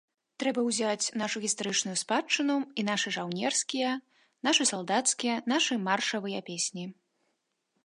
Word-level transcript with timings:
Трэба 0.43 0.61
ўзяць 0.67 1.11
нашу 1.21 1.41
гістарычную 1.43 1.93
спадчыну 2.03 2.55
і 2.81 2.87
нашы 2.89 3.13
жаўнерскія, 3.19 3.93
нашы 4.49 4.69
салдацкія, 4.73 5.35
нашы 5.55 5.81
маршавыя 5.87 6.39
песні. 6.49 6.91